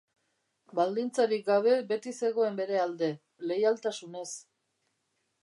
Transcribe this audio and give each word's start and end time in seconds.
Baldintzarik 0.77 1.43
gabe 1.49 1.75
beti 1.91 2.15
zegoen 2.23 2.57
bere 2.61 2.81
alde, 2.87 3.11
leialtasunez. 3.53 4.27